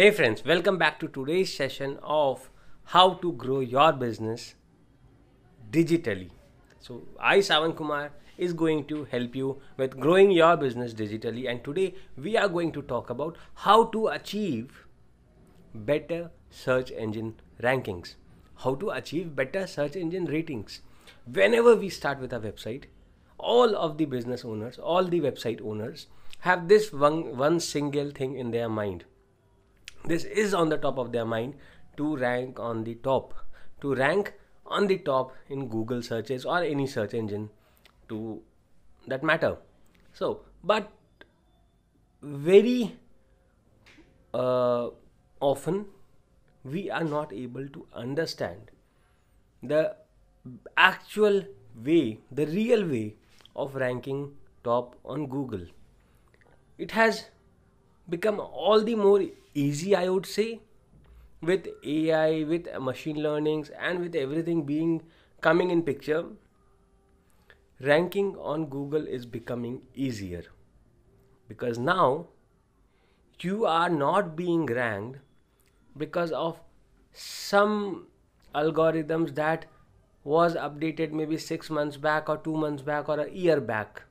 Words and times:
Hey 0.00 0.10
friends, 0.12 0.42
welcome 0.46 0.78
back 0.78 0.98
to 1.00 1.08
today's 1.08 1.54
session 1.54 1.98
of 2.02 2.48
how 2.84 3.16
to 3.22 3.32
grow 3.32 3.60
your 3.60 3.92
business 3.92 4.54
digitally. 5.70 6.30
So, 6.78 7.02
I 7.20 7.40
Sawan 7.40 7.76
Kumar 7.76 8.10
is 8.38 8.54
going 8.54 8.86
to 8.86 9.04
help 9.10 9.36
you 9.36 9.60
with 9.76 9.98
growing 10.00 10.30
your 10.30 10.56
business 10.56 10.94
digitally 10.94 11.50
and 11.50 11.62
today 11.62 11.96
we 12.16 12.34
are 12.38 12.48
going 12.48 12.72
to 12.72 12.80
talk 12.80 13.10
about 13.10 13.36
how 13.66 13.84
to 13.96 14.06
achieve 14.08 14.86
better 15.74 16.30
search 16.48 16.90
engine 16.92 17.34
rankings. 17.62 18.14
How 18.64 18.76
to 18.76 18.88
achieve 18.92 19.36
better 19.36 19.66
search 19.66 19.96
engine 19.96 20.24
ratings. 20.24 20.80
Whenever 21.26 21.76
we 21.76 21.90
start 21.90 22.20
with 22.20 22.32
a 22.32 22.40
website, 22.40 22.84
all 23.36 23.76
of 23.76 23.98
the 23.98 24.06
business 24.06 24.46
owners, 24.46 24.78
all 24.78 25.04
the 25.04 25.20
website 25.20 25.60
owners 25.60 26.06
have 26.38 26.68
this 26.68 26.90
one, 26.90 27.36
one 27.36 27.60
single 27.60 28.10
thing 28.10 28.38
in 28.38 28.50
their 28.50 28.70
mind 28.70 29.04
this 30.04 30.24
is 30.24 30.54
on 30.54 30.68
the 30.68 30.78
top 30.78 30.98
of 30.98 31.12
their 31.12 31.24
mind 31.24 31.54
to 31.96 32.16
rank 32.16 32.58
on 32.58 32.84
the 32.84 32.94
top. 32.96 33.34
To 33.82 33.94
rank 33.94 34.34
on 34.70 34.86
the 34.86 34.98
top 34.98 35.32
in 35.48 35.68
google 35.68 36.02
searches 36.02 36.44
or 36.44 36.62
any 36.62 36.86
search 36.86 37.14
engine 37.14 37.50
to 38.08 38.40
that 39.06 39.22
matter. 39.22 39.56
So 40.12 40.42
but 40.62 40.90
very 42.22 42.96
uh, 44.32 44.88
often 45.40 45.86
we 46.64 46.90
are 46.90 47.04
not 47.04 47.32
able 47.32 47.66
to 47.68 47.86
understand 47.94 48.70
the 49.62 49.96
actual 50.76 51.42
way 51.84 52.20
the 52.30 52.46
real 52.46 52.86
way 52.86 53.16
of 53.56 53.74
ranking 53.74 54.32
top 54.62 54.96
on 55.04 55.26
google. 55.26 55.66
It 56.78 56.92
has 56.92 57.24
become 58.08 58.40
all 58.40 58.82
the 58.82 58.94
more 58.94 59.22
easy 59.54 59.94
i 59.94 60.08
would 60.08 60.26
say 60.26 60.60
with 61.42 61.66
ai 61.84 62.44
with 62.44 62.68
machine 62.80 63.22
learnings 63.22 63.70
and 63.70 64.00
with 64.00 64.14
everything 64.14 64.62
being 64.62 65.02
coming 65.40 65.70
in 65.70 65.82
picture 65.82 66.24
ranking 67.80 68.36
on 68.36 68.66
google 68.66 69.06
is 69.06 69.24
becoming 69.26 69.80
easier. 69.94 70.42
Because 71.48 71.78
now 71.78 72.26
you 73.40 73.64
are 73.66 73.88
not 73.88 74.36
being 74.36 74.66
ranked 74.66 75.18
because 75.96 76.30
of 76.30 76.60
some 77.12 78.06
algorithms 78.54 79.34
that 79.34 79.64
was 80.24 80.54
updated 80.54 81.12
maybe 81.12 81.38
6 81.38 81.70
months 81.70 81.96
back 81.96 82.28
or 82.28 82.36
2 82.36 82.54
months 82.56 82.82
back 82.82 83.08
or 83.08 83.18
a 83.20 83.30
year 83.30 83.60
back. 83.60 84.02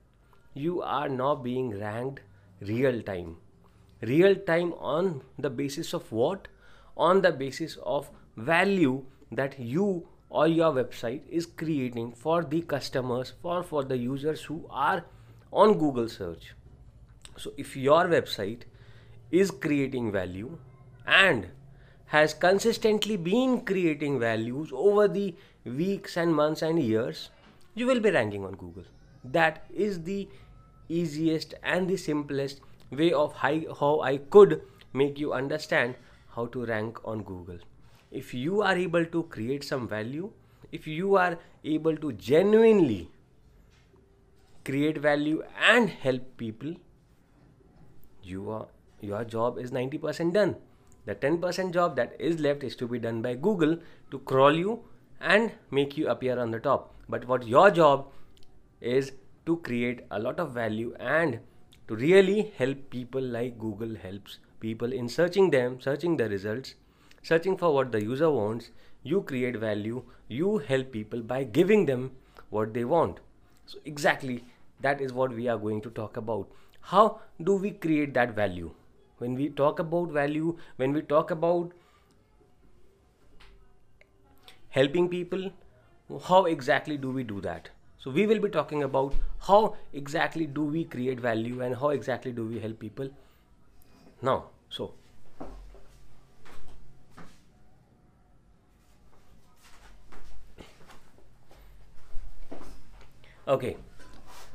You 0.53 0.81
are 0.81 1.07
now 1.07 1.35
being 1.35 1.69
ranked 1.79 2.21
real 2.61 3.01
time 3.03 3.37
real 4.01 4.35
time 4.35 4.73
on 4.73 5.21
the 5.37 5.49
basis 5.49 5.93
of 5.93 6.11
what? 6.11 6.47
On 6.97 7.21
the 7.21 7.31
basis 7.31 7.77
of 7.83 8.09
value 8.35 9.05
that 9.31 9.59
you 9.59 10.07
or 10.29 10.47
your 10.47 10.71
website 10.71 11.21
is 11.29 11.45
creating 11.45 12.11
for 12.11 12.43
the 12.43 12.61
customers 12.61 13.33
for 13.41 13.63
for 13.63 13.83
the 13.83 13.97
users 13.97 14.43
who 14.43 14.65
are 14.69 15.05
on 15.51 15.77
google 15.77 16.07
search. 16.07 16.53
So 17.37 17.51
if 17.57 17.75
your 17.75 18.05
website 18.05 18.61
is 19.31 19.51
creating 19.51 20.11
value 20.11 20.57
and 21.05 21.47
has 22.05 22.33
consistently 22.33 23.17
been 23.17 23.61
creating 23.61 24.19
values 24.19 24.69
over 24.73 25.07
the 25.07 25.35
weeks 25.65 26.17
and 26.17 26.33
months 26.33 26.61
and 26.61 26.81
years 26.81 27.29
you 27.75 27.85
will 27.85 27.99
be 27.99 28.11
ranking 28.11 28.45
on 28.45 28.53
google. 28.53 28.83
That 29.23 29.65
is 29.73 30.03
the 30.03 30.27
easiest 30.87 31.53
and 31.63 31.87
the 31.87 31.97
simplest 31.97 32.61
way 32.91 33.11
of 33.13 33.33
how 33.33 33.99
I 34.01 34.17
could 34.17 34.61
make 34.93 35.19
you 35.19 35.33
understand 35.33 35.95
how 36.35 36.47
to 36.47 36.65
rank 36.65 36.99
on 37.05 37.23
Google. 37.23 37.57
If 38.11 38.33
you 38.33 38.61
are 38.61 38.75
able 38.75 39.05
to 39.05 39.23
create 39.23 39.63
some 39.63 39.87
value, 39.87 40.31
if 40.71 40.87
you 40.87 41.15
are 41.15 41.37
able 41.63 41.95
to 41.97 42.11
genuinely 42.13 43.11
create 44.65 44.97
value 44.97 45.43
and 45.59 45.89
help 45.89 46.37
people, 46.37 46.75
you 48.23 48.49
are 48.51 48.67
your 49.01 49.23
job 49.23 49.57
is 49.57 49.71
90% 49.71 50.33
done. 50.33 50.55
The 51.05 51.15
10% 51.15 51.73
job 51.73 51.95
that 51.95 52.15
is 52.19 52.39
left 52.39 52.63
is 52.63 52.75
to 52.75 52.87
be 52.87 52.99
done 52.99 53.21
by 53.21 53.35
Google 53.35 53.77
to 54.11 54.19
crawl 54.19 54.53
you 54.53 54.83
and 55.21 55.51
make 55.71 55.97
you 55.97 56.09
appear 56.09 56.37
on 56.37 56.51
the 56.51 56.59
top. 56.59 56.93
But 57.07 57.25
what 57.25 57.47
your 57.47 57.71
job 57.71 58.11
is 58.81 59.13
to 59.45 59.57
create 59.57 60.01
a 60.11 60.19
lot 60.19 60.39
of 60.39 60.51
value 60.51 60.93
and 60.99 61.39
to 61.89 61.95
really 61.95 62.53
help 62.57 62.89
people 62.91 63.21
like 63.21 63.57
Google 63.59 63.95
helps 63.95 64.37
people 64.59 64.93
in 64.93 65.09
searching 65.09 65.49
them, 65.49 65.81
searching 65.81 66.17
the 66.17 66.29
results, 66.29 66.75
searching 67.23 67.57
for 67.57 67.73
what 67.73 67.91
the 67.91 68.01
user 68.03 68.29
wants. 68.29 68.69
You 69.01 69.21
create 69.23 69.55
value, 69.57 70.03
you 70.27 70.59
help 70.59 70.91
people 70.91 71.21
by 71.21 71.43
giving 71.45 71.85
them 71.87 72.11
what 72.51 72.73
they 72.75 72.85
want. 72.85 73.19
So, 73.65 73.79
exactly 73.85 74.43
that 74.81 75.01
is 75.01 75.13
what 75.13 75.33
we 75.33 75.47
are 75.47 75.57
going 75.57 75.81
to 75.81 75.89
talk 75.89 76.17
about. 76.17 76.47
How 76.81 77.21
do 77.43 77.55
we 77.55 77.71
create 77.71 78.13
that 78.13 78.35
value? 78.35 78.71
When 79.17 79.33
we 79.33 79.49
talk 79.49 79.79
about 79.79 80.11
value, 80.11 80.57
when 80.77 80.93
we 80.93 81.01
talk 81.01 81.31
about 81.31 81.71
helping 84.69 85.09
people, 85.09 85.51
how 86.25 86.45
exactly 86.45 86.97
do 86.97 87.11
we 87.11 87.23
do 87.23 87.41
that? 87.41 87.69
So 87.99 88.09
we 88.09 88.25
will 88.25 88.39
be 88.39 88.49
talking 88.49 88.83
about 88.83 89.13
how 89.41 89.75
exactly 89.91 90.47
do 90.47 90.63
we 90.63 90.85
create 90.85 91.19
value 91.19 91.61
and 91.61 91.75
how 91.75 91.89
exactly 91.89 92.31
do 92.31 92.45
we 92.45 92.59
help 92.59 92.79
people. 92.79 93.09
Now. 94.21 94.45
So. 94.69 94.93
Okay. 103.47 103.75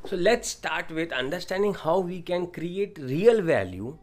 So 0.07 0.15
let's 0.15 0.49
start 0.49 0.89
with 0.89 1.11
understanding 1.11 1.75
how 1.75 1.99
we 1.99 2.21
can 2.21 2.47
create 2.47 2.97
real 2.99 3.41
value 3.41 3.97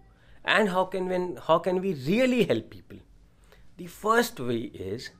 and 0.44 0.68
how 0.68 0.84
can 0.84 1.08
when 1.08 1.36
how 1.48 1.58
can 1.58 1.80
we 1.80 1.94
really 1.94 2.44
help 2.44 2.70
people. 2.70 2.98
The 3.76 3.86
first 3.86 4.38
way 4.38 4.60
is 4.86 5.10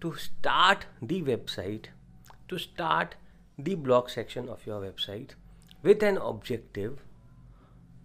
to 0.00 0.14
start 0.16 0.86
the 1.00 1.22
website 1.22 1.86
to 2.52 2.58
start 2.58 3.14
the 3.66 3.74
blog 3.88 4.10
section 4.14 4.48
of 4.54 4.64
your 4.66 4.80
website 4.84 5.30
with 5.82 6.02
an 6.02 6.18
objective 6.30 7.04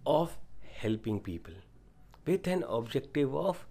of 0.06 0.38
helping 0.82 1.20
people, 1.20 1.54
with 2.26 2.46
an 2.46 2.64
objective 2.76 3.34
of 3.34 3.66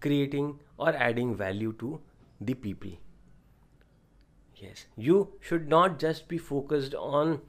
creating 0.00 0.58
or 0.78 0.94
adding 1.06 1.34
value 1.36 1.72
to 1.80 2.00
the 2.40 2.54
people. 2.54 2.92
Yes, 4.56 4.86
you 4.96 5.18
should 5.40 5.68
not 5.68 5.98
just 5.98 6.28
be 6.28 6.38
focused 6.38 6.94
on 6.94 7.40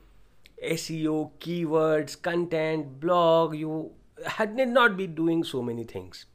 SEO, 0.72 1.32
keywords, 1.40 2.22
content, 2.22 3.00
blog. 3.00 3.56
You 3.56 3.92
had 4.26 4.56
need 4.56 4.70
not 4.80 4.98
be 4.98 5.08
doing 5.08 5.44
so 5.44 5.62
many 5.62 5.84
things. 5.84 6.26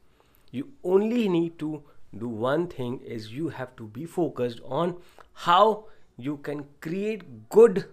You 0.51 0.69
only 0.83 1.29
need 1.29 1.59
to 1.59 1.83
do 2.17 2.27
one 2.27 2.67
thing 2.67 2.99
is 3.01 3.31
you 3.33 3.49
have 3.49 3.75
to 3.75 3.87
be 3.99 4.05
focused 4.05 4.61
on 4.65 4.97
how 5.45 5.85
you 6.19 6.37
can 6.37 6.65
create 6.81 7.49
good 7.49 7.85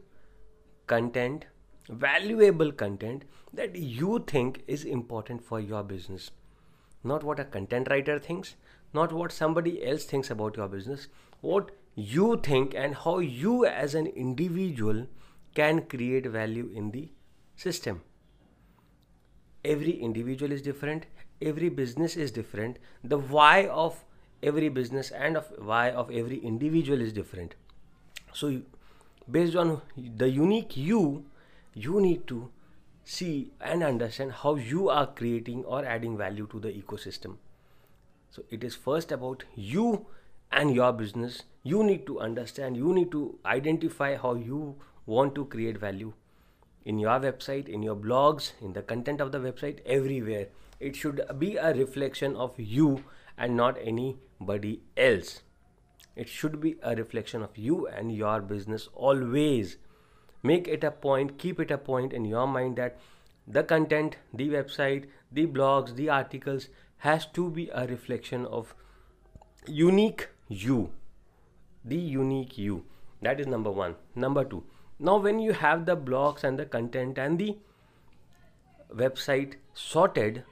content 0.87 1.45
valuable 1.89 2.73
content 2.73 3.25
that 3.53 3.77
you 3.77 4.25
think 4.27 4.63
is 4.67 4.85
important 4.85 5.43
for 5.43 5.61
your 5.61 5.83
business. 5.85 6.31
Not 7.05 7.23
what 7.23 7.39
a 7.39 7.45
content 7.45 7.89
writer 7.91 8.19
thinks 8.19 8.57
not 8.95 9.13
what 9.13 9.33
somebody 9.33 9.85
else 9.87 10.05
thinks 10.05 10.31
about 10.31 10.57
your 10.57 10.69
business 10.69 11.09
what 11.41 11.71
you 11.95 12.41
think 12.43 12.75
and 12.75 12.95
how 12.95 13.19
you 13.19 13.65
as 13.67 13.95
an 13.95 14.07
individual 14.07 15.07
can 15.55 15.83
create 15.83 16.27
value 16.27 16.71
in 16.75 16.91
the 16.91 17.09
system. 17.57 18.03
Every 19.65 19.93
individual 19.93 20.53
is 20.53 20.63
different 20.63 21.07
every 21.43 21.69
business 21.69 22.17
is 22.17 22.31
different. 22.31 22.79
The 23.05 23.19
why 23.19 23.67
of 23.67 24.05
every 24.43 24.69
business 24.69 25.11
and 25.11 25.37
of 25.37 25.53
why 25.59 25.91
of 25.91 26.11
every 26.11 26.39
individual 26.39 27.01
is 27.01 27.13
different 27.13 27.55
so 28.37 28.49
based 29.31 29.57
on 29.57 29.81
the 29.97 30.29
unique 30.29 30.77
you 30.77 31.25
you 31.75 32.01
need 32.01 32.27
to 32.27 32.51
see 33.05 33.53
and 33.61 33.83
understand 33.83 34.33
how 34.41 34.55
you 34.57 34.89
are 34.91 35.07
creating 35.21 35.65
or 35.65 35.85
adding 35.85 36.17
value 36.19 36.47
to 36.51 36.61
the 36.61 36.69
ecosystem. 36.69 37.37
So 38.31 38.43
it 38.51 38.65
is 38.65 38.75
first 38.75 39.13
about 39.13 39.45
you 39.55 40.07
and 40.51 40.75
your 40.75 40.93
business. 40.93 41.45
You 41.63 41.83
need 41.85 42.05
to 42.07 42.19
understand 42.21 42.77
you 42.77 42.93
need 42.93 43.11
to 43.13 43.39
identify 43.47 44.17
how 44.17 44.35
you 44.35 44.77
want 45.07 45.35
to 45.37 45.47
create 45.47 45.79
value 45.79 46.13
in 46.85 46.99
your 46.99 47.19
website 47.21 47.69
in 47.69 47.83
your 47.83 47.97
blogs 47.97 48.53
in 48.61 48.75
the 48.75 48.83
content 48.83 49.21
of 49.21 49.33
the 49.33 49.39
website 49.39 49.81
everywhere. 49.87 50.49
It 50.79 50.95
should 50.95 51.25
be 51.39 51.57
a 51.57 51.73
reflection 51.73 52.37
of 52.37 52.55
you 52.59 53.05
and 53.39 53.57
not 53.57 53.79
anybody 53.81 54.81
else 54.97 55.41
it 56.17 56.29
should 56.29 56.61
be 56.61 56.77
a 56.83 56.97
reflection 56.97 57.43
of 57.43 57.57
you 57.57 57.87
and 57.87 58.15
your 58.15 58.41
business 58.41 58.89
always 58.95 59.77
make 60.43 60.67
it 60.67 60.83
a 60.83 60.91
point 60.91 61.39
keep 61.39 61.61
it 61.61 61.71
a 61.71 61.79
point 61.79 62.13
in 62.13 62.25
your 62.25 62.47
mind 62.47 62.77
that 62.77 62.99
the 63.47 63.63
content, 63.63 64.17
the 64.35 64.49
website, 64.49 65.05
the 65.31 65.47
blogs, 65.47 65.95
the 65.95 66.09
articles 66.09 66.69
has 66.99 67.27
to 67.27 67.49
be 67.51 67.69
a 67.69 67.87
reflection 67.87 68.45
of 68.47 68.75
unique 69.67 70.29
you. 70.49 70.91
The 71.85 71.97
unique 71.97 72.59
you. 72.59 72.85
That 73.23 73.39
is 73.39 73.47
number 73.47 73.71
one. 73.71 73.95
Number 74.15 74.45
two. 74.45 74.65
Now, 74.99 75.19
when 75.19 75.39
you 75.39 75.53
have 75.53 75.87
the 75.87 75.97
blogs 75.97 76.43
and 76.43 76.59
the 76.59 76.67
content 76.67 77.19
and 77.19 77.39
the 77.39 77.57
website 78.93 79.55
sorted, 79.75 80.43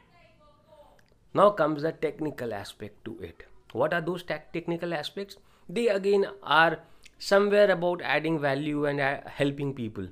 now 1.33 1.51
comes 1.51 1.83
the 1.83 1.93
technical 1.93 2.55
aspect 2.55 3.05
to 3.07 3.19
it. 3.21 3.45
What 3.73 3.93
are 3.93 4.01
those 4.01 4.23
technical 4.23 4.95
aspects? 4.95 5.37
They 5.69 5.89
again 5.89 6.27
are 6.43 6.81
somewhere 7.19 7.71
about 7.71 8.03
adding 8.03 8.39
value 8.39 8.85
and 8.85 9.01
uh, 9.01 9.21
helping 9.27 9.73
people. 9.75 10.09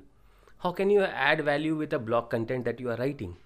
How 0.59 0.71
can 0.71 0.89
you 0.89 1.01
add 1.01 1.43
value 1.45 1.75
with 1.75 1.93
a 1.93 1.99
blog 1.99 2.29
content 2.29 2.65
that 2.65 2.79
you 2.79 2.89
are 2.89 2.95
writing? 2.95 3.37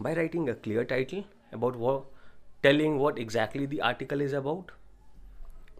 By 0.00 0.14
writing 0.14 0.48
a 0.48 0.54
clear 0.54 0.84
title 0.84 1.24
about 1.52 1.76
what, 1.76 2.04
telling 2.62 2.98
what 2.98 3.18
exactly 3.18 3.66
the 3.66 3.82
article 3.82 4.20
is 4.20 4.32
about. 4.32 4.70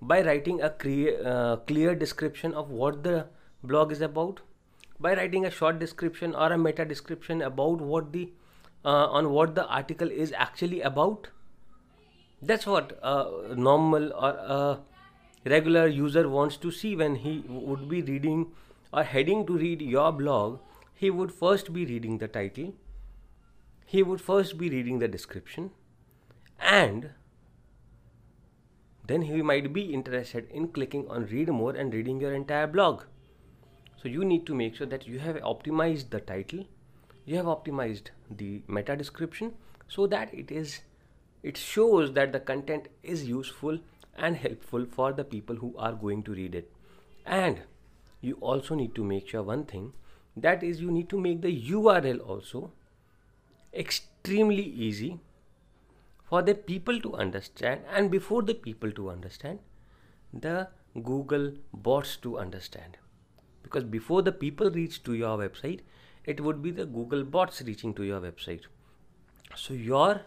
By 0.01 0.23
writing 0.23 0.61
a 0.61 0.69
clear, 0.69 1.27
uh, 1.27 1.57
clear 1.57 1.95
description 1.95 2.53
of 2.53 2.71
what 2.71 3.03
the 3.03 3.27
blog 3.63 3.93
is 3.93 4.01
about. 4.01 4.41
By 5.01 5.15
writing 5.15 5.47
a 5.47 5.51
short 5.51 5.79
description 5.79 6.35
or 6.35 6.53
a 6.53 6.59
meta 6.59 6.85
description 6.85 7.41
about 7.41 7.81
what 7.81 8.13
the 8.13 8.31
uh, 8.85 9.07
on 9.07 9.31
what 9.31 9.55
the 9.55 9.67
article 9.67 10.11
is 10.11 10.33
actually 10.37 10.81
about. 10.83 11.29
That's 12.43 12.67
what 12.67 12.99
a 13.03 13.55
normal 13.55 14.13
or 14.13 14.31
a 14.31 14.81
regular 15.49 15.87
user 15.87 16.29
wants 16.29 16.57
to 16.57 16.73
see 16.73 16.97
when 16.97 17.15
he 17.15 17.45
would 17.49 17.89
be 17.89 18.03
reading 18.03 18.53
or 18.93 19.05
heading 19.05 19.47
to 19.47 19.57
read 19.57 19.81
your 19.81 20.11
blog, 20.11 20.59
he 20.95 21.09
would 21.09 21.33
first 21.33 21.73
be 21.73 21.87
reading 21.87 22.19
the 22.19 22.29
title, 22.29 22.75
he 23.87 24.03
would 24.03 24.21
first 24.21 24.59
be 24.59 24.69
reading 24.69 24.99
the 24.99 25.09
description, 25.09 25.71
and 26.59 27.11
then 29.07 29.23
he 29.23 29.41
might 29.43 29.73
be 29.73 29.95
interested 29.95 30.49
in 30.51 30.69
clicking 30.69 31.09
on 31.09 31.27
read 31.27 31.49
more 31.49 31.75
and 31.75 31.95
reading 31.95 32.21
your 32.21 32.35
entire 32.35 32.67
blog. 32.67 33.05
So 34.03 34.09
you 34.09 34.25
need 34.25 34.47
to 34.47 34.55
make 34.55 34.77
sure 34.77 34.87
that 34.87 35.07
you 35.07 35.21
have 35.21 35.37
optimized 35.37 36.11
the 36.11 36.21
title, 36.21 36.65
you 37.25 37.37
have 37.37 37.47
optimized 37.47 38.11
the 38.29 38.63
meta 38.67 38.97
description 38.97 39.55
so 39.89 40.07
that 40.09 40.35
it 40.35 40.51
is 40.51 40.81
it 41.43 41.57
shows 41.57 42.13
that 42.13 42.33
the 42.33 42.41
content 42.41 42.89
is 43.03 43.25
useful 43.25 43.79
and 44.17 44.37
helpful 44.37 44.85
for 44.85 45.13
the 45.13 45.25
people 45.25 45.57
who 45.57 45.75
are 45.77 45.93
going 45.93 46.23
to 46.23 46.33
read 46.33 46.55
it. 46.55 46.71
And 47.27 47.63
you 48.21 48.37
also 48.41 48.75
need 48.75 48.95
to 48.95 49.05
make 49.05 49.29
sure 49.29 49.43
one 49.43 49.65
thing 49.65 49.93
that 50.37 50.63
is 50.63 50.81
you 50.81 50.91
need 50.91 51.09
to 51.11 51.21
make 51.21 51.43
the 51.43 51.53
url 51.71 52.21
also 52.27 52.73
extremely 53.75 54.63
easy 54.63 55.21
for 56.25 56.43
the 56.43 56.55
people 56.55 57.01
to 57.01 57.15
understand. 57.15 57.81
And 57.93 58.11
before 58.11 58.43
the 58.43 58.55
people 58.55 58.91
to 58.93 59.11
understand 59.11 59.59
the 60.33 60.69
google 61.03 61.53
bots 61.73 62.17
to 62.19 62.39
understand. 62.39 62.97
Because 63.63 63.85
before 63.85 64.23
the 64.23 64.33
people 64.33 64.71
reach 64.71 65.03
to 65.05 65.15
your 65.15 65.37
website 65.39 65.81
it 66.25 66.41
would 66.41 66.63
be 66.63 66.71
the 66.71 66.87
google 66.87 67.25
bots 67.25 67.63
reaching 67.63 67.93
to 67.95 68.05
your 68.05 68.21
website. 68.21 68.63
So 69.55 69.75
your 69.75 70.23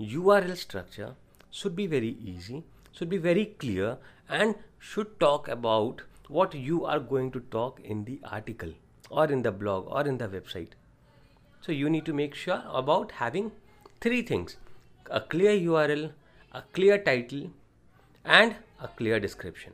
url 0.00 0.56
structure 0.56 1.14
should 1.50 1.76
be 1.76 1.86
very 1.86 2.16
easy 2.34 2.62
should 2.92 3.08
be 3.08 3.18
very 3.18 3.46
clear 3.64 3.96
and 4.28 4.54
should 4.78 5.18
talk 5.20 5.48
about 5.48 6.02
what 6.28 6.54
you 6.54 6.84
are 6.84 7.00
going 7.00 7.30
to 7.32 7.40
talk 7.54 7.80
in 7.80 8.04
the 8.04 8.20
article 8.24 8.72
or 9.10 9.24
in 9.26 9.42
the 9.42 9.50
blog 9.50 9.86
or 9.88 10.06
in 10.06 10.18
the 10.18 10.28
website. 10.28 10.70
So 11.60 11.72
you 11.72 11.90
need 11.90 12.06
to 12.06 12.12
make 12.12 12.34
sure 12.34 12.62
about 12.72 13.12
having 13.12 13.52
three 14.00 14.22
things 14.22 14.56
a 15.10 15.20
clear 15.20 15.52
URL, 15.52 16.12
a 16.52 16.62
clear 16.72 16.96
title, 16.96 17.50
and 18.24 18.54
a 18.80 18.86
clear 18.86 19.18
description. 19.18 19.72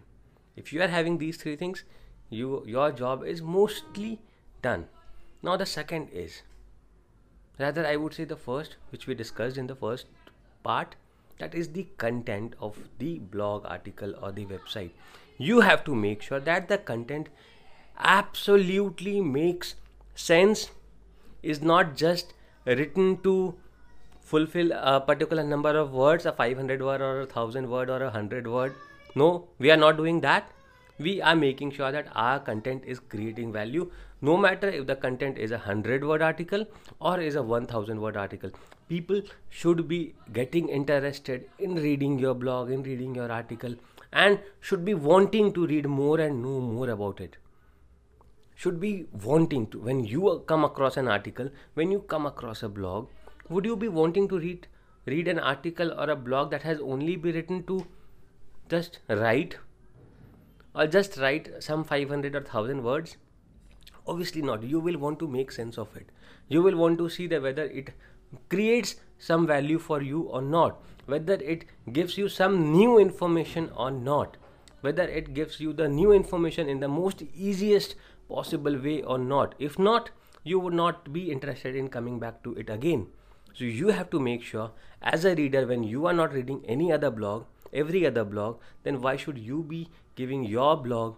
If 0.56 0.72
you 0.72 0.80
are 0.80 0.88
having 0.88 1.18
these 1.18 1.36
three 1.36 1.56
things, 1.56 1.84
you 2.30 2.62
your 2.66 2.90
job 2.90 3.24
is 3.24 3.42
mostly 3.42 4.18
done. 4.62 4.86
Now 5.42 5.56
the 5.56 5.66
second 5.66 6.08
is 6.08 6.40
rather 7.58 7.86
I 7.86 7.96
would 7.96 8.14
say 8.14 8.24
the 8.24 8.36
first, 8.36 8.76
which 8.90 9.06
we 9.06 9.14
discussed 9.14 9.56
in 9.56 9.66
the 9.66 9.74
first 9.74 10.06
part, 10.62 10.96
that 11.38 11.54
is 11.54 11.68
the 11.68 11.86
content 11.98 12.54
of 12.60 12.76
the 12.98 13.18
blog 13.18 13.66
article 13.66 14.14
or 14.22 14.32
the 14.32 14.46
website. 14.46 14.90
You 15.38 15.60
have 15.60 15.84
to 15.84 15.94
make 15.94 16.22
sure 16.22 16.40
that 16.40 16.68
the 16.68 16.78
content 16.78 17.28
absolutely 17.98 19.20
makes 19.20 19.74
sense 20.14 20.70
is 21.42 21.60
not 21.60 21.96
just 21.96 22.32
written 22.64 23.18
to 23.22 23.54
fulfill 24.20 24.72
a 24.72 25.00
particular 25.00 25.44
number 25.44 25.78
of 25.78 25.92
words 25.92 26.26
a 26.26 26.32
500 26.32 26.82
word 26.82 27.00
or 27.00 27.20
a 27.20 27.26
1000 27.26 27.70
word 27.70 27.90
or 27.90 28.00
a 28.00 28.06
100 28.06 28.46
word. 28.46 28.74
No 29.14 29.48
we 29.58 29.70
are 29.70 29.76
not 29.76 29.96
doing 29.96 30.20
that 30.22 30.50
we 30.98 31.20
are 31.20 31.36
making 31.36 31.70
sure 31.70 31.92
that 31.92 32.08
our 32.14 32.38
content 32.40 32.84
is 32.86 33.00
creating 33.00 33.52
value 33.52 33.90
no 34.22 34.36
matter 34.36 34.68
if 34.68 34.86
the 34.86 34.96
content 34.96 35.36
is 35.38 35.50
a 35.50 35.58
100 35.58 36.04
word 36.04 36.22
article 36.22 36.64
or 37.00 37.20
is 37.20 37.34
a 37.34 37.42
1000 37.42 38.00
word 38.00 38.16
article. 38.16 38.50
People 38.88 39.20
should 39.50 39.86
be 39.88 40.14
getting 40.32 40.68
interested 40.68 41.48
in 41.58 41.74
reading 41.74 42.18
your 42.18 42.34
blog 42.34 42.70
in 42.70 42.82
reading 42.82 43.14
your 43.14 43.30
article 43.30 43.74
and 44.12 44.40
should 44.60 44.84
be 44.84 44.94
wanting 44.94 45.52
to 45.52 45.66
read 45.66 45.86
more 45.86 46.18
and 46.18 46.42
know 46.42 46.60
more 46.60 46.88
about 46.88 47.20
it. 47.20 47.36
Should 48.54 48.80
be 48.80 49.06
wanting 49.22 49.66
to 49.68 49.78
when 49.80 50.04
you 50.04 50.42
come 50.46 50.64
across 50.64 50.96
an 50.96 51.08
article 51.08 51.50
when 51.74 51.90
you 51.90 52.00
come 52.00 52.24
across 52.24 52.62
a 52.62 52.70
blog 52.70 53.08
would 53.50 53.66
you 53.66 53.76
be 53.76 53.88
wanting 53.88 54.28
to 54.28 54.38
read 54.38 54.66
read 55.04 55.28
an 55.28 55.38
article 55.38 55.92
or 55.92 56.08
a 56.08 56.16
blog 56.16 56.50
that 56.50 56.62
has 56.62 56.80
only 56.80 57.16
been 57.16 57.34
written 57.34 57.62
to 57.64 57.86
just 58.68 58.98
write 59.08 59.56
or 60.76 60.86
just 60.86 61.16
write 61.16 61.48
some 61.60 61.84
500 61.84 62.36
or 62.36 62.40
1000 62.40 62.82
words. 62.84 63.16
Obviously 64.06 64.42
not. 64.42 64.62
You 64.62 64.78
will 64.78 64.98
want 64.98 65.18
to 65.20 65.26
make 65.26 65.50
sense 65.50 65.78
of 65.78 65.96
it. 65.96 66.10
You 66.48 66.62
will 66.62 66.76
want 66.76 66.98
to 66.98 67.08
see 67.08 67.26
that 67.28 67.42
whether 67.42 67.64
it 67.64 67.90
creates 68.50 68.96
some 69.18 69.46
value 69.46 69.78
for 69.78 70.02
you 70.02 70.22
or 70.22 70.42
not 70.42 70.82
whether 71.06 71.34
it 71.34 71.64
gives 71.92 72.18
you 72.18 72.28
some 72.28 72.72
new 72.72 72.98
information 72.98 73.70
or 73.76 73.90
not 73.90 74.36
whether 74.80 75.04
it 75.04 75.32
gives 75.32 75.60
you 75.60 75.72
the 75.72 75.88
new 75.88 76.12
information 76.12 76.68
in 76.68 76.80
the 76.80 76.88
most 76.88 77.22
easiest 77.34 77.94
possible 78.28 78.76
way 78.78 79.02
or 79.02 79.18
not. 79.18 79.54
If 79.58 79.78
not 79.78 80.10
you 80.44 80.58
would 80.60 80.74
not 80.74 81.12
be 81.12 81.30
interested 81.30 81.74
in 81.74 81.88
coming 81.88 82.18
back 82.18 82.42
to 82.44 82.54
it 82.54 82.68
again. 82.68 83.06
So 83.54 83.64
you 83.64 83.88
have 83.88 84.10
to 84.10 84.20
make 84.20 84.42
sure 84.42 84.72
as 85.00 85.24
a 85.24 85.34
reader 85.34 85.66
when 85.66 85.82
you 85.82 86.06
are 86.06 86.12
not 86.12 86.32
reading 86.32 86.64
any 86.66 86.92
other 86.92 87.10
blog 87.10 87.46
every 87.72 88.06
other 88.06 88.24
blog 88.24 88.60
then 88.82 89.00
why 89.00 89.16
should 89.16 89.38
you 89.38 89.62
be 89.62 89.88
giving 90.16 90.44
your 90.44 90.76
blog 90.76 91.16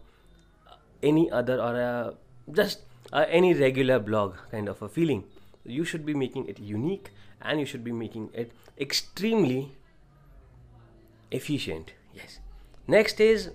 any 1.02 1.30
other 1.30 1.60
or 1.60 1.74
a, 1.76 2.14
just 2.52 2.80
uh, 3.12 3.24
any 3.28 3.54
regular 3.54 3.98
blog 3.98 4.36
kind 4.50 4.68
of 4.68 4.82
a 4.82 4.88
feeling. 4.88 5.24
You 5.64 5.84
should 5.84 6.04
be 6.04 6.14
making 6.14 6.46
it 6.46 6.58
unique 6.58 7.10
and 7.40 7.60
you 7.60 7.66
should 7.66 7.84
be 7.84 7.92
making 7.92 8.30
it 8.34 8.52
extremely 8.78 9.72
efficient. 11.30 11.92
Yes. 12.14 12.40
Next 12.86 13.20
is 13.20 13.50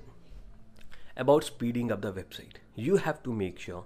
about 1.18 1.44
speeding 1.44 1.92
up 1.92 2.02
the 2.02 2.14
website. 2.14 2.56
You 2.76 2.98
have 2.98 3.22
to 3.24 3.34
make 3.34 3.60
sure 3.60 3.86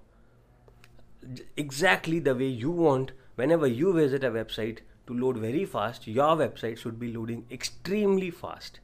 exactly 1.56 2.20
the 2.20 2.36
way 2.36 2.48
you 2.48 2.72
want 2.72 3.12
whenever 3.36 3.68
you 3.68 3.94
visit 3.94 4.24
a 4.24 4.32
website 4.32 4.80
to 5.06 5.14
load 5.14 5.38
very 5.38 5.66
fast 5.66 6.08
your 6.08 6.36
website 6.36 6.78
should 6.78 7.00
be 7.00 7.12
loading 7.12 7.46
extremely 7.52 8.30
fast 8.30 8.80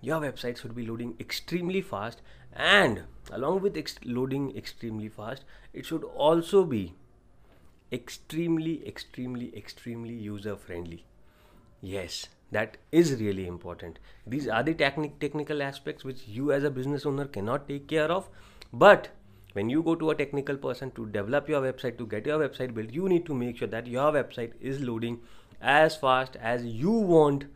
your 0.00 0.20
website 0.20 0.58
should 0.58 0.74
be 0.74 0.86
loading 0.86 1.14
extremely 1.20 1.80
fast 1.80 2.22
and 2.54 3.02
along 3.30 3.60
with 3.60 3.76
ex- 3.76 3.98
loading 4.04 4.56
extremely 4.56 5.08
fast 5.08 5.44
it 5.72 5.84
should 5.84 6.04
also 6.04 6.64
be 6.64 6.94
extremely 7.92 8.86
extremely 8.86 9.56
extremely 9.56 10.14
user 10.14 10.56
friendly. 10.56 11.04
Yes 11.80 12.28
that 12.52 12.76
is 12.92 13.20
really 13.20 13.46
important. 13.46 13.98
These 14.26 14.46
are 14.46 14.62
the 14.62 14.72
technic- 14.74 15.18
technical 15.18 15.62
aspects 15.62 16.04
which 16.04 16.28
you 16.28 16.52
as 16.52 16.64
a 16.64 16.70
business 16.70 17.04
owner 17.04 17.24
cannot 17.26 17.68
take 17.68 17.88
care 17.88 18.10
of. 18.10 18.28
But 18.72 19.08
when 19.56 19.70
you 19.70 19.82
go 19.82 19.94
to 19.94 20.10
a 20.10 20.14
technical 20.14 20.56
person 20.56 20.90
to 20.92 21.06
develop 21.06 21.48
your 21.48 21.62
website 21.62 21.96
to 21.98 22.06
get 22.06 22.26
your 22.26 22.38
website 22.40 22.74
built 22.78 22.90
you 22.96 23.08
need 23.08 23.24
to 23.28 23.36
make 23.42 23.56
sure 23.56 23.68
that 23.74 23.86
your 23.92 24.12
website 24.16 24.52
is 24.60 24.80
loading 24.88 25.18
as 25.60 25.96
fast 25.96 26.36
as 26.36 26.66
you 26.80 26.96
want 27.12 27.46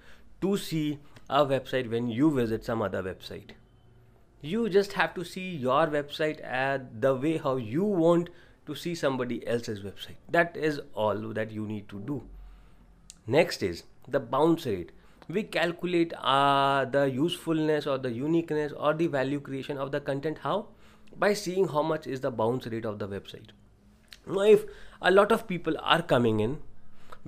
to 0.41 0.57
see 0.57 0.99
a 1.31 1.47
website 1.47 1.89
when 1.91 2.09
you 2.09 2.31
visit 2.37 2.65
some 2.65 2.83
other 2.83 3.03
website. 3.03 3.51
You 4.43 4.69
just 4.69 4.95
have 4.95 5.15
to 5.15 5.25
see 5.25 5.49
your 5.65 5.87
website 5.87 6.45
at 6.45 7.01
the 7.01 7.15
way 7.15 7.37
how 7.37 7.57
you 7.57 7.85
want 7.85 8.31
to 8.67 8.75
see 8.75 8.95
somebody 8.95 9.47
else's 9.47 9.81
website. 9.81 10.17
That 10.29 10.57
is 10.57 10.81
all 10.95 11.33
that 11.35 11.51
you 11.51 11.67
need 11.67 11.89
to 11.91 12.01
do. 12.01 12.23
Next 13.27 13.63
is 13.63 13.85
the 14.09 14.19
bounce 14.19 14.67
rate. 14.67 14.93
We 15.29 15.45
calculate 15.45 16.13
uh, 16.15 16.87
the 16.87 17.05
usefulness 17.05 17.87
or 17.87 17.99
the 17.99 18.11
uniqueness 18.11 18.73
or 18.73 18.95
the 18.95 19.07
value 19.07 19.41
creation 19.41 19.79
of 19.79 19.93
the 19.93 20.01
content. 20.01 20.39
How? 20.43 20.69
By 21.17 21.35
seeing 21.35 21.69
how 21.69 21.83
much 21.83 22.07
is 22.07 22.21
the 22.21 22.31
bounce 22.31 22.67
rate 22.67 22.85
of 22.85 22.99
the 22.99 23.07
website. 23.07 23.51
Now 24.27 24.41
if 24.41 24.65
a 25.01 25.11
lot 25.11 25.31
of 25.31 25.47
people 25.47 25.77
are 25.81 26.03
coming 26.03 26.41
in 26.41 26.59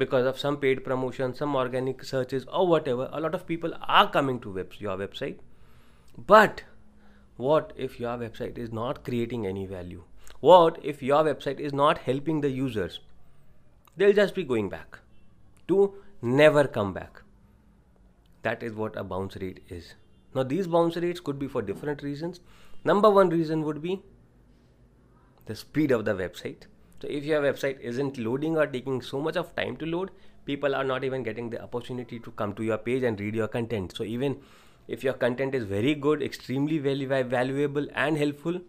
because 0.02 0.26
of 0.32 0.38
some 0.42 0.56
paid 0.64 0.84
promotion 0.90 1.34
some 1.40 1.56
organic 1.62 2.04
searches 2.10 2.46
or 2.60 2.66
whatever 2.74 3.08
a 3.12 3.20
lot 3.24 3.34
of 3.40 3.46
people 3.46 3.74
are 3.98 4.10
coming 4.10 4.38
to 4.40 4.54
your 4.78 4.96
website. 4.96 5.38
But 6.32 6.62
what 7.36 7.72
if 7.76 7.98
your 7.98 8.16
website 8.18 8.58
is 8.58 8.72
not 8.72 9.04
creating 9.04 9.46
any 9.46 9.66
value? 9.66 10.04
What 10.40 10.78
if 10.82 11.02
your 11.02 11.24
website 11.24 11.60
is 11.60 11.72
not 11.72 11.98
helping 11.98 12.40
the 12.40 12.50
users? 12.50 13.00
They'll 13.96 14.12
just 14.12 14.34
be 14.34 14.44
going 14.44 14.68
back 14.68 14.98
to 15.68 15.94
never 16.20 16.66
come 16.66 16.92
back. 16.92 17.22
That 18.42 18.62
is 18.62 18.74
what 18.74 18.96
a 18.96 19.04
bounce 19.04 19.36
rate 19.36 19.60
is. 19.68 19.94
Now 20.34 20.42
these 20.42 20.66
bounce 20.66 20.96
rates 20.96 21.20
could 21.20 21.38
be 21.38 21.48
for 21.48 21.62
different 21.62 22.02
reasons. 22.02 22.40
Number 22.84 23.10
one 23.10 23.28
reason 23.30 23.62
would 23.62 23.80
be 23.82 24.02
the 25.46 25.54
speed 25.54 25.90
of 25.90 26.04
the 26.04 26.14
website 26.14 26.66
so 27.02 27.08
if 27.10 27.24
your 27.24 27.42
website 27.42 27.80
isn't 27.80 28.16
loading 28.16 28.56
or 28.56 28.64
taking 28.64 29.02
so 29.02 29.20
much 29.20 29.36
of 29.36 29.54
time 29.56 29.76
to 29.78 29.86
load 29.86 30.10
people 30.44 30.74
are 30.74 30.84
not 30.84 31.04
even 31.04 31.24
getting 31.24 31.50
the 31.50 31.60
opportunity 31.62 32.18
to 32.20 32.30
come 32.42 32.52
to 32.52 32.62
your 32.62 32.78
page 32.78 33.02
and 33.02 33.20
read 33.20 33.34
your 33.34 33.48
content. 33.48 33.92
So 33.96 34.04
even 34.04 34.40
if 34.86 35.02
your 35.04 35.14
content 35.14 35.54
is 35.54 35.64
very 35.64 35.94
good 35.94 36.22
extremely 36.22 36.78
valuable 36.78 37.86
and 37.94 38.16
helpful 38.16 38.60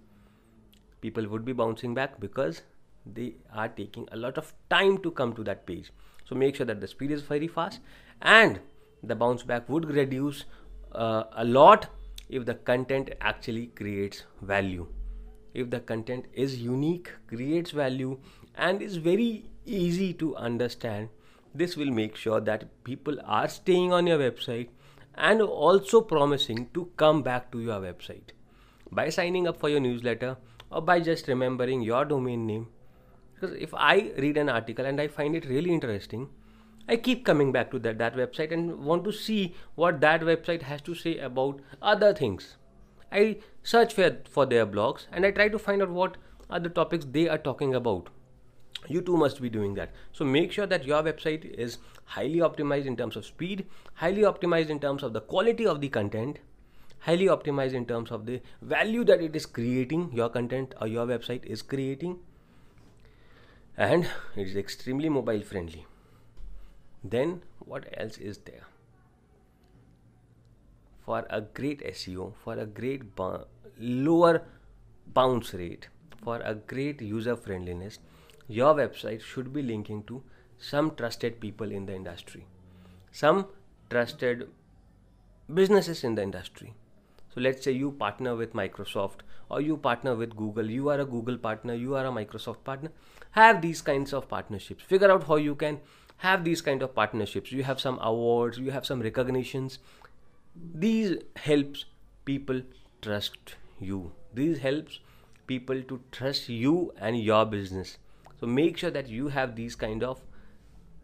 people 1.02 1.28
would 1.28 1.46
be 1.46 1.54
bouncing 1.54 1.94
back 1.94 2.20
because 2.20 2.64
they 3.06 3.36
are 3.54 3.68
taking 3.68 4.08
a 4.12 4.18
lot 4.18 4.38
of 4.40 4.52
time 4.70 4.98
to 5.00 5.12
come 5.12 5.34
to 5.36 5.44
that 5.44 5.68
page. 5.68 5.92
So 6.26 6.36
make 6.36 6.56
sure 6.56 6.66
that 6.66 6.82
the 6.82 6.88
speed 6.88 7.12
is 7.12 7.22
very 7.22 7.48
fast 7.48 7.82
and 8.22 8.60
the 9.04 9.16
bounce 9.16 9.44
back 9.44 9.70
would 9.70 9.86
reduce 9.86 10.46
uh, 10.94 11.26
a 11.34 11.46
lot 11.46 11.88
if 12.30 12.46
the 12.46 12.56
content 12.56 13.12
actually 13.22 13.68
creates 13.68 14.24
value 14.42 14.88
if 15.54 15.70
the 15.70 15.80
content 15.80 16.26
is 16.34 16.62
unique 16.62 17.12
creates 17.28 17.72
value 17.72 18.18
and 18.56 18.82
is 18.82 18.98
very 18.98 19.46
easy 19.66 20.14
to 20.14 20.36
understand. 20.36 21.10
This 21.56 21.78
will 21.78 21.92
make 21.92 22.16
sure 22.16 22.42
that 22.42 22.84
people 22.84 23.18
are 23.26 23.48
staying 23.48 23.94
on 23.94 24.08
your 24.08 24.18
website 24.18 24.70
and 25.16 25.42
also 25.42 26.02
promising 26.02 26.70
to 26.74 26.90
come 26.98 27.22
back 27.22 27.52
to 27.52 27.60
your 27.60 27.80
website. 27.80 28.32
By 28.92 29.10
signing 29.10 29.48
up 29.48 29.60
for 29.60 29.70
your 29.70 29.80
newsletter 29.80 30.38
or 30.72 30.82
by 30.82 31.00
just 31.00 31.28
remembering 31.28 31.82
your 31.82 32.06
domain 32.06 32.48
name 32.48 32.68
because 33.44 33.56
if 33.68 33.74
i 33.74 34.12
read 34.26 34.38
an 34.38 34.50
article 34.50 34.86
and 34.86 35.02
i 35.02 35.08
find 35.08 35.36
it 35.36 35.46
really 35.46 35.74
interesting 35.78 36.28
i 36.88 36.96
keep 36.96 37.24
coming 37.26 37.52
back 37.52 37.72
to 37.72 37.80
that, 37.80 37.98
that 37.98 38.16
website 38.16 38.52
and 38.52 38.76
want 38.80 39.04
to 39.04 39.12
see 39.12 39.54
what 39.76 40.02
that 40.02 40.22
website 40.22 40.62
has 40.62 40.82
to 40.82 40.96
say 40.96 41.18
about 41.20 41.60
other 41.82 42.14
things 42.14 42.56
i 43.22 43.38
search 43.64 43.94
for, 43.94 44.18
for 44.30 44.46
their 44.46 44.66
blogs 44.66 45.08
and 45.12 45.26
i 45.26 45.32
try 45.32 45.48
to 45.48 45.60
find 45.60 45.82
out 45.82 45.90
what 45.90 46.18
are 46.50 46.60
the 46.60 46.70
topics 46.70 47.06
they 47.06 47.28
are 47.28 47.38
talking 47.38 47.74
about. 47.74 48.10
You 48.88 49.02
too 49.02 49.18
must 49.18 49.42
be 49.42 49.50
doing 49.50 49.76
that. 49.76 49.92
So 50.12 50.26
make 50.26 50.52
sure 50.52 50.68
that 50.68 50.86
your 50.86 51.02
website 51.02 51.46
is 51.46 51.78
highly 52.06 52.40
optimized 52.48 52.86
in 52.86 52.98
terms 52.98 53.16
of 53.16 53.26
speed 53.26 53.66
highly 53.96 54.24
optimized 54.24 54.70
in 54.70 54.80
terms 54.80 55.04
of 55.04 55.14
the 55.14 55.22
quality 55.22 55.66
of 55.66 55.80
the 55.80 55.90
content 55.90 56.40
highly 57.00 57.28
optimized 57.28 57.74
in 57.74 57.86
terms 57.86 58.12
of 58.12 58.26
the 58.26 58.42
value 58.62 59.04
that 59.04 59.22
it 59.22 59.36
is 59.36 59.46
creating 59.46 60.12
your 60.14 60.30
content 60.30 60.76
or 60.80 60.88
your 60.88 61.06
website 61.06 61.46
is 61.46 61.62
creating. 61.62 62.18
And 63.78 64.06
it 64.36 64.48
is 64.48 64.56
extremely 64.56 65.10
mobile 65.10 65.42
friendly. 65.42 65.86
Then 67.04 67.42
what 67.60 67.88
else 67.98 68.18
is 68.18 68.38
there 68.40 68.68
for 71.06 71.26
a 71.30 71.42
great 71.42 71.84
SEO 71.94 72.34
for 72.44 72.58
a 72.58 72.66
great 72.66 73.04
lower 73.80 74.42
bounce 75.08 75.54
rate 75.54 75.88
for 76.24 76.40
a 76.40 76.56
great 76.56 77.02
user 77.02 77.36
friendliness 77.36 78.00
your 78.48 78.74
website 78.76 79.22
should 79.22 79.54
be 79.54 79.62
linking 79.62 80.04
to 80.04 80.24
some 80.58 80.96
trusted 80.96 81.40
people 81.40 81.72
in 81.72 81.86
the 81.86 81.94
industry, 81.94 82.46
some 83.12 83.48
trusted 83.90 84.48
businesses 85.54 86.04
in 86.04 86.16
the 86.16 86.24
industry. 86.24 86.74
So 87.34 87.42
let's 87.42 87.64
say 87.64 87.72
you 87.72 87.92
partner 87.92 88.36
with 88.36 88.54
Microsoft 88.54 89.22
or 89.50 89.60
you 89.62 89.78
partner 89.78 90.16
with 90.16 90.36
Google, 90.36 90.70
you 90.70 90.90
are 90.90 91.00
a 91.00 91.06
Google 91.06 91.38
partner, 91.38 91.74
you 91.74 91.96
are 91.96 92.06
a 92.06 92.12
Microsoft 92.12 92.64
partner. 92.64 92.92
Have 93.32 93.62
these 93.62 93.82
kinds 93.82 94.14
of 94.14 94.30
partnerships. 94.30 94.84
Figure 94.84 95.12
out 95.12 95.24
how 95.24 95.36
you 95.36 95.56
can 95.56 95.80
have 96.18 96.44
these 96.44 96.62
kind 96.62 96.84
of 96.84 96.94
partnerships. 96.96 97.52
You 97.52 97.64
have 97.64 97.82
some 97.82 97.98
awards, 98.02 98.58
you 98.60 98.72
have 98.72 98.86
some 98.86 99.02
recognitions. 99.02 99.80
These 100.56 101.18
helps 101.36 101.86
people 102.26 102.62
trust 103.02 103.56
you. 103.80 104.12
These 104.34 104.60
helps 104.60 105.00
people 105.48 105.82
to 105.84 106.00
trust 106.12 106.50
you 106.50 106.94
and 106.98 107.20
your 107.20 107.46
business. 107.46 107.98
So 108.40 108.48
make 108.48 108.78
sure 108.78 108.92
that 108.92 109.08
you 109.08 109.30
have 109.30 109.56
these 109.56 109.76
kind 109.76 110.04
of 110.04 110.22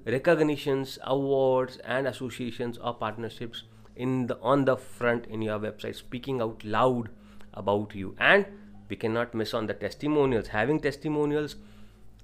recognitions 0.06 0.98
awards 1.03 1.77
and 1.77 2.08
associations 2.08 2.77
or 2.77 2.94
partnerships 2.94 3.63
in 3.96 4.27
the 4.27 4.39
on 4.41 4.65
the 4.65 4.77
front 4.77 5.25
in 5.25 5.41
your 5.41 5.60
website 5.60 5.96
speaking 5.96 6.41
out 6.41 6.63
loud 6.63 7.10
about 7.53 7.96
you. 7.96 8.15
And 8.18 8.46
we 8.88 8.96
cannot 8.96 9.34
miss 9.34 9.53
on 9.53 9.68
the 9.68 9.74
testimonials. 9.74 10.48
Having 10.48 10.82
testimonials 10.82 11.56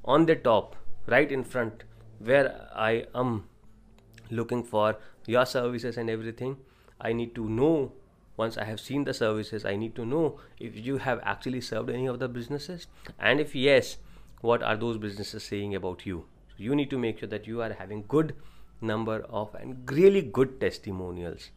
on 0.03 0.25
the 0.25 0.35
top 0.35 0.75
right 1.07 1.31
in 1.31 1.43
front 1.43 1.83
where 2.19 2.69
i 2.75 3.05
am 3.13 3.47
looking 4.31 4.63
for 4.63 4.97
your 5.27 5.45
services 5.45 5.97
and 5.97 6.09
everything 6.09 6.57
i 6.99 7.11
need 7.13 7.35
to 7.35 7.49
know 7.49 7.91
once 8.37 8.57
i 8.57 8.63
have 8.63 8.79
seen 8.79 9.03
the 9.03 9.13
services 9.13 9.65
i 9.65 9.75
need 9.75 9.95
to 9.95 10.05
know 10.05 10.39
if 10.59 10.75
you 10.85 10.97
have 10.97 11.19
actually 11.23 11.61
served 11.61 11.89
any 11.89 12.05
of 12.05 12.19
the 12.19 12.27
businesses. 12.27 12.87
And 13.19 13.39
if 13.39 13.55
yes 13.55 13.97
what 14.41 14.61
are 14.61 14.77
those 14.77 14.97
businesses 14.97 15.43
saying 15.43 15.75
about 15.75 16.05
you? 16.05 16.25
So 16.49 16.63
you 16.63 16.75
need 16.75 16.89
to 16.91 16.97
make 16.99 17.19
sure 17.19 17.29
that 17.29 17.47
you 17.47 17.61
are 17.61 17.73
having 17.73 18.03
good 18.07 18.35
number 18.81 19.25
of 19.29 19.55
and 19.55 19.89
really 19.91 20.21
good 20.21 20.59
testimonials. 20.59 21.49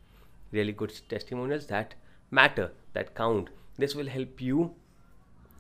Really 0.53 0.73
good 0.73 0.93
testimonials 1.09 1.67
that 1.67 1.95
matter 2.31 2.73
that 2.95 3.15
count. 3.15 3.51
This 3.77 3.95
will 3.95 4.07
help 4.07 4.41
you 4.41 4.75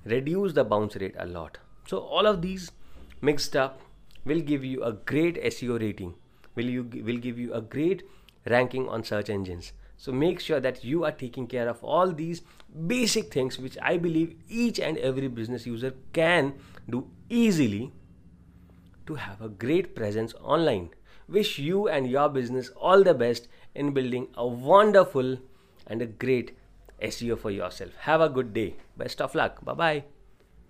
reduce 0.04 0.54
the 0.54 0.64
bounce 0.64 0.96
rate 0.96 1.14
a 1.18 1.26
lot. 1.26 1.58
So 1.86 1.98
all 1.98 2.26
of 2.26 2.40
these 2.42 2.70
mixed 3.20 3.56
up 3.56 3.80
will 4.24 4.40
give 4.40 4.64
you 4.64 4.82
a 4.82 4.92
great 4.92 5.42
seo 5.42 5.78
rating. 5.80 6.14
Will 6.54 6.70
you 6.76 6.82
will 6.82 7.18
give 7.18 7.38
you 7.38 7.52
a 7.52 7.60
great 7.60 8.02
ranking 8.48 8.88
on 8.88 9.04
search 9.04 9.30
engines 9.30 9.72
so 9.96 10.12
make 10.12 10.38
sure 10.38 10.60
that 10.60 10.84
you 10.84 11.04
are 11.04 11.12
taking 11.12 11.46
care 11.46 11.68
of 11.68 11.82
all 11.82 12.12
these 12.12 12.42
basic 12.86 13.32
things 13.32 13.58
which 13.58 13.76
i 13.82 13.96
believe 13.96 14.34
each 14.48 14.78
and 14.78 14.98
every 14.98 15.28
business 15.28 15.66
user 15.66 15.94
can 16.12 16.54
do 16.88 17.06
easily 17.28 17.92
to 19.08 19.14
have 19.14 19.40
a 19.40 19.48
great 19.48 19.94
presence 19.96 20.34
online. 20.42 20.90
Wish 21.28 21.58
you 21.58 21.88
and 21.88 22.08
your 22.08 22.28
business 22.28 22.70
all 22.76 23.02
the 23.02 23.14
best 23.14 23.48
in 23.74 23.92
building 23.92 24.28
a 24.34 24.46
wonderful 24.46 25.38
and 25.86 26.02
a 26.02 26.06
great 26.06 26.56
SEO 27.02 27.38
for 27.38 27.50
yourself. 27.50 27.90
Have 28.10 28.20
a 28.20 28.28
good 28.28 28.52
day. 28.52 28.76
Best 28.96 29.20
of 29.20 29.34
luck. 29.34 29.64
Bye 29.64 29.74
bye. 29.82 30.17